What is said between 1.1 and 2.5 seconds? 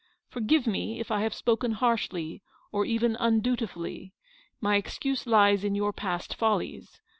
I have spoken harshly,